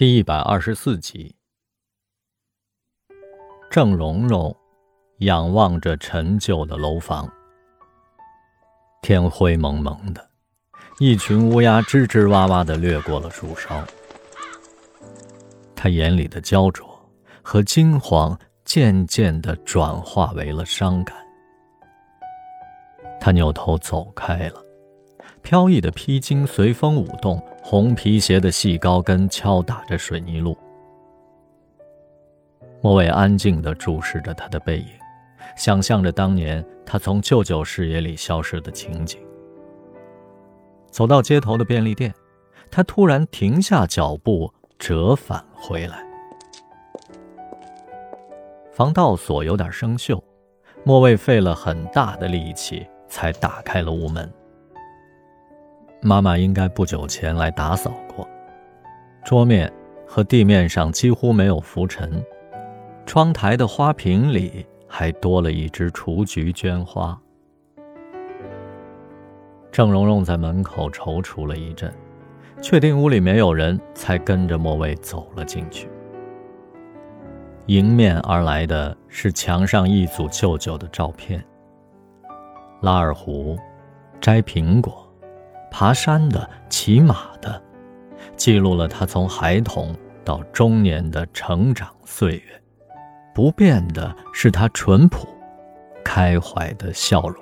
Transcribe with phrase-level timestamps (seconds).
[0.00, 1.36] 第一百二十四集，
[3.70, 4.56] 郑蓉蓉
[5.18, 7.30] 仰望着陈旧的楼房，
[9.02, 10.30] 天灰蒙蒙的，
[11.00, 13.84] 一群乌鸦吱吱哇哇的掠过了树梢。
[15.76, 16.88] 他眼里的焦灼
[17.42, 21.14] 和惊慌渐渐的转化为了伤感。
[23.20, 24.64] 他扭头走开了。
[25.42, 30.56] 飘逸的披巾随风舞动，红皮鞋的细高跟敲打着水泥路。
[32.82, 34.86] 莫伟安静地注视着他的背影，
[35.56, 39.20] 想象着当年他从舅舅视野里消失的情景。
[40.90, 42.12] 走到街头的便利店，
[42.70, 46.02] 他突然停下脚步，折返回来。
[48.72, 50.20] 防盗锁有点生锈，
[50.82, 54.32] 莫卫费了很大的力气才打开了屋门。
[56.02, 58.26] 妈妈应该不久前来打扫过，
[59.22, 59.70] 桌面
[60.06, 62.24] 和地面上几乎没有浮尘，
[63.04, 67.18] 窗台的花瓶里还多了一只雏菊绢花。
[69.70, 71.92] 郑蓉蓉在门口踌躇了一阵，
[72.62, 75.86] 确定屋里没有人，才跟着莫卫走了进去。
[77.66, 81.44] 迎面而来的是墙上一组舅舅的照片：
[82.80, 83.58] 拉二胡，
[84.18, 85.09] 摘苹果。
[85.70, 87.60] 爬山的、骑马的，
[88.36, 92.62] 记录了他从孩童到中年的成长岁月。
[93.32, 95.26] 不变的是他淳朴、
[96.04, 97.36] 开怀的笑容。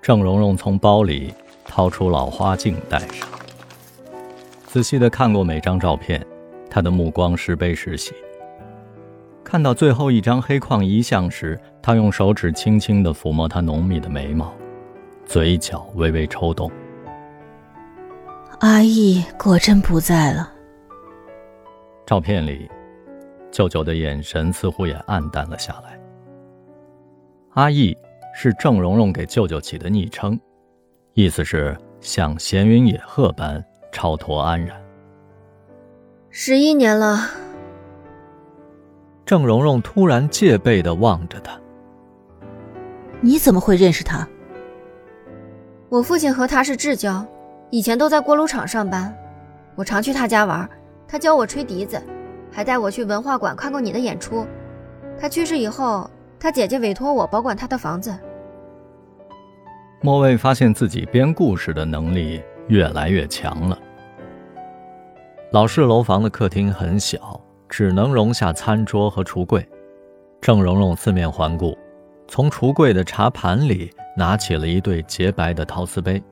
[0.00, 3.28] 郑蓉蓉从包里掏出老花镜戴上，
[4.66, 6.24] 仔细的看过每张照片，
[6.70, 8.14] 她的目光时悲时喜。
[9.44, 14.54] 看到最后一张黑框遗像时，她用手指轻轻的抚摸他浓密的眉毛，
[15.26, 16.70] 嘴角微微抽动。
[18.62, 20.48] 阿义果真不在了。
[22.06, 22.70] 照片里，
[23.50, 25.98] 舅舅的眼神似乎也暗淡了下来。
[27.54, 27.96] 阿义
[28.32, 30.38] 是郑蓉蓉给舅舅起的昵称，
[31.14, 33.60] 意思是像闲云野鹤般
[33.90, 34.80] 超脱安然。
[36.30, 37.30] 十一年了。
[39.26, 41.58] 郑蓉蓉突然戒备的望着他。
[43.20, 44.24] 你怎么会认识他？
[45.88, 47.26] 我父亲和他是至交。
[47.72, 49.16] 以前都在锅炉厂上班，
[49.74, 50.68] 我常去他家玩，
[51.08, 51.98] 他教我吹笛子，
[52.52, 54.46] 还带我去文化馆看过你的演出。
[55.18, 58.14] 他去世以后，他姐姐委托我保管他的房子。
[60.02, 63.78] 莫卫发现自己编故事的能力越来越强了。
[65.50, 67.40] 老式楼房的客厅很小，
[67.70, 69.66] 只能容下餐桌和橱柜。
[70.42, 71.74] 郑蓉蓉四面环顾，
[72.28, 76.22] 从橱柜的茶盘里拿起了一对洁白的陶瓷杯，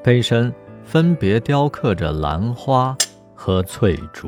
[0.00, 0.54] 杯身。
[0.86, 2.96] 分别雕刻着兰花
[3.34, 4.24] 和翠竹。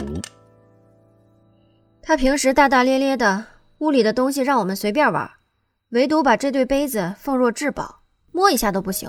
[2.02, 3.44] 他平时大大咧咧的，
[3.78, 5.30] 屋里的东西让我们随便玩，
[5.90, 8.00] 唯独把这对杯子奉若至宝，
[8.32, 9.08] 摸一下都不行。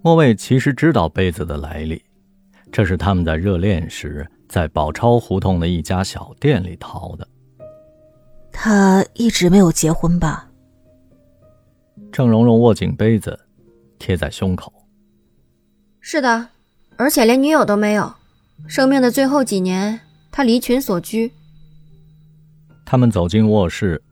[0.00, 2.00] 莫卫其实知道杯子的来历，
[2.70, 7.26] 这是他们在热恋时在宝钞胡同的一家小店里淘的。
[8.52, 10.48] 他一直没有结婚吧？
[12.12, 13.36] 郑蓉蓉握紧杯子，
[13.98, 14.72] 贴在胸口。
[16.00, 16.48] 是的，
[16.96, 18.12] 而且连女友都没有。
[18.66, 20.00] 生命的最后几年，
[20.30, 21.32] 他离群所居。
[22.84, 24.02] 他们走进卧室，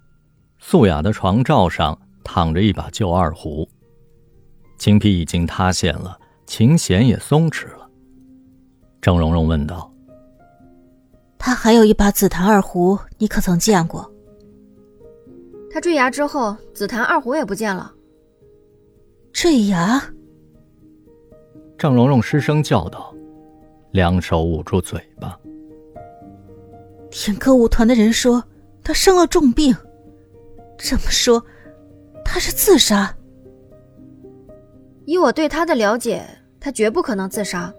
[0.58, 3.68] 素雅的床罩上躺着一把旧二胡，
[4.78, 7.90] 琴皮已经塌陷了，琴弦也松弛了。
[9.00, 9.92] 郑蓉蓉问道
[11.38, 14.08] ：“他还有一把紫檀二胡，你可曾见过？”
[15.72, 17.92] 他坠崖之后，紫檀二胡也不见了。
[19.32, 20.02] 坠崖。
[21.78, 23.14] 郑蓉蓉失声叫道，
[23.92, 25.38] 两手捂住嘴巴。
[27.08, 28.42] 听歌舞团的人说，
[28.82, 29.72] 他生了重病。
[30.76, 31.40] 这么说，
[32.24, 33.14] 他是自杀？
[35.04, 36.24] 以我对他的了解，
[36.58, 37.72] 他绝不可能自杀。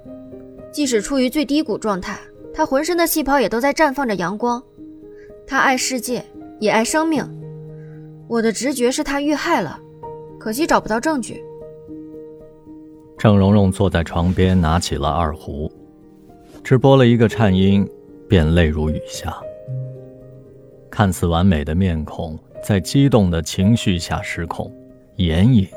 [0.72, 2.18] 即使处于最低谷状态，
[2.54, 4.64] 他浑身的细胞也都在绽放着阳光。
[5.46, 6.24] 他爱世界，
[6.62, 7.22] 也爱生命。
[8.30, 9.78] 我的直觉是他遇害了，
[10.40, 11.44] 可惜找不到证据。
[13.20, 15.70] 郑蓉蓉坐在床边，拿起了二胡，
[16.64, 17.86] 只拨了一个颤音，
[18.30, 19.38] 便泪如雨下。
[20.90, 24.74] 看似完美的面孔，在激动的情绪下失控，
[25.18, 25.68] 眼影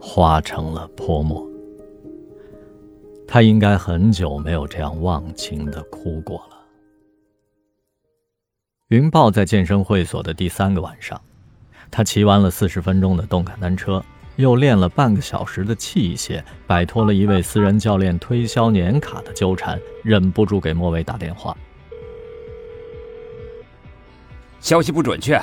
[0.00, 1.44] 化成了泼墨。
[3.26, 6.56] 他应该很久没有这样忘情的哭过了。
[8.90, 11.20] 云豹在健身会所的第三个晚上，
[11.90, 14.00] 他骑完了四十分钟的动感单车，
[14.36, 21.56] 又练了半个小时的器械，摆脱了一位私人教练推销年卡的纠缠，忍不住给莫伟打电话。
[24.60, 25.40] 消息不准确，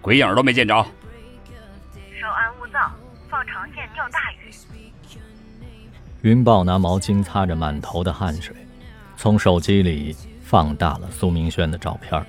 [0.00, 0.74] 鬼影都没见着。
[2.20, 2.90] 稍安勿躁，
[3.28, 4.50] 放长线钓大鱼。
[6.22, 8.54] 云豹拿毛巾擦着满头的汗水，
[9.16, 12.24] 从手机里放大了苏明轩的照片。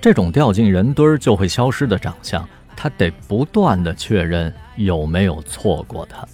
[0.00, 2.46] 这种掉进人堆就会消失的长相，
[2.76, 6.26] 他得不断的确认有没有错过他。